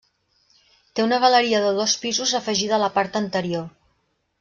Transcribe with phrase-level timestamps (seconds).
[0.99, 3.71] Té una galeria de dos pisos afegida a la part anterior.